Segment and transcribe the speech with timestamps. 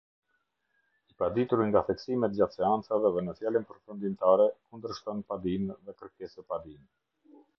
[1.11, 6.91] I padituri nga theksimet gjatë seancave dhe në fjalën përfundimtare kundërshton padinë dhe kërkesëpadinë.